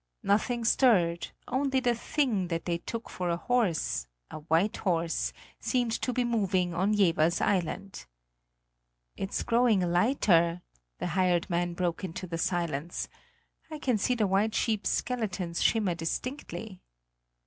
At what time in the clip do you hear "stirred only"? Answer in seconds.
0.65-1.79